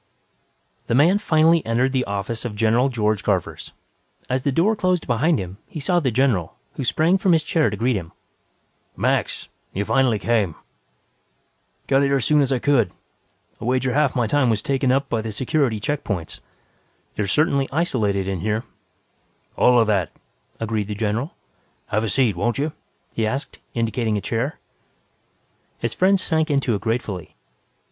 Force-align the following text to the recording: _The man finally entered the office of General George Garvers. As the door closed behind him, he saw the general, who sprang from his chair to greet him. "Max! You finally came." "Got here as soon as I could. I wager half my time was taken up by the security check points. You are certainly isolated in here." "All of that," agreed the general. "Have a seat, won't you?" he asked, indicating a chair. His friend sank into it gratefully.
_The 0.87 0.95
man 0.95 1.19
finally 1.19 1.63
entered 1.63 1.91
the 1.93 2.05
office 2.05 2.43
of 2.43 2.55
General 2.55 2.89
George 2.89 3.23
Garvers. 3.23 3.71
As 4.31 4.41
the 4.41 4.51
door 4.51 4.75
closed 4.75 5.05
behind 5.05 5.37
him, 5.37 5.59
he 5.67 5.79
saw 5.79 5.99
the 5.99 6.09
general, 6.09 6.55
who 6.73 6.83
sprang 6.83 7.19
from 7.19 7.33
his 7.33 7.43
chair 7.43 7.69
to 7.69 7.77
greet 7.77 7.95
him. 7.95 8.11
"Max! 8.97 9.47
You 9.73 9.85
finally 9.85 10.17
came." 10.17 10.55
"Got 11.85 12.01
here 12.01 12.15
as 12.15 12.25
soon 12.25 12.41
as 12.41 12.51
I 12.51 12.57
could. 12.57 12.91
I 13.61 13.65
wager 13.65 13.93
half 13.93 14.15
my 14.15 14.25
time 14.25 14.49
was 14.49 14.63
taken 14.63 14.91
up 14.91 15.07
by 15.07 15.21
the 15.21 15.31
security 15.31 15.79
check 15.79 16.03
points. 16.03 16.41
You 17.15 17.25
are 17.25 17.27
certainly 17.27 17.69
isolated 17.71 18.27
in 18.27 18.39
here." 18.39 18.63
"All 19.55 19.79
of 19.79 19.85
that," 19.85 20.09
agreed 20.59 20.87
the 20.87 20.95
general. 20.95 21.35
"Have 21.89 22.03
a 22.03 22.09
seat, 22.09 22.35
won't 22.35 22.57
you?" 22.57 22.71
he 23.13 23.27
asked, 23.27 23.59
indicating 23.75 24.17
a 24.17 24.21
chair. 24.21 24.57
His 25.77 25.93
friend 25.93 26.19
sank 26.19 26.49
into 26.49 26.73
it 26.73 26.81
gratefully. 26.81 27.35